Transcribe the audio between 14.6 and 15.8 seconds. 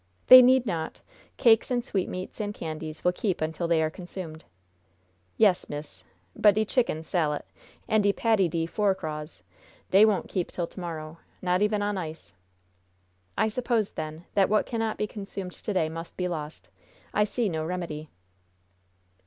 cannot be consumed to